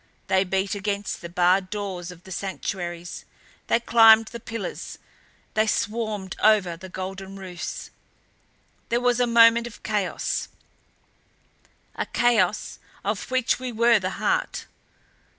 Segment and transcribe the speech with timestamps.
[0.25, 3.23] They beat against the barred doors of the sanctuaries;
[3.67, 4.97] they climbed the pillars;
[5.53, 7.91] they swarmed over the golden roofs.
[8.89, 10.47] There was a moment of chaos
[11.93, 14.65] a chaos of which we were the heart.